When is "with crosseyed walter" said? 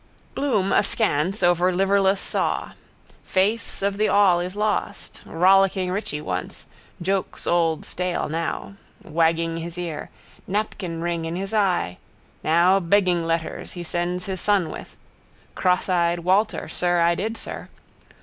14.71-16.67